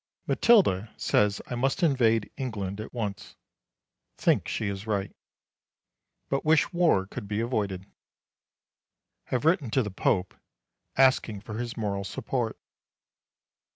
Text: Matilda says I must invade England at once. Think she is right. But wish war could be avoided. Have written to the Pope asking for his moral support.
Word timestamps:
Matilda 0.25 0.91
says 0.97 1.43
I 1.45 1.53
must 1.53 1.83
invade 1.83 2.31
England 2.35 2.81
at 2.81 2.91
once. 2.91 3.35
Think 4.17 4.47
she 4.47 4.67
is 4.67 4.87
right. 4.87 5.15
But 6.27 6.43
wish 6.43 6.73
war 6.73 7.05
could 7.05 7.27
be 7.27 7.39
avoided. 7.39 7.85
Have 9.25 9.45
written 9.45 9.69
to 9.69 9.83
the 9.83 9.91
Pope 9.91 10.33
asking 10.97 11.41
for 11.41 11.59
his 11.59 11.77
moral 11.77 12.03
support. 12.03 12.57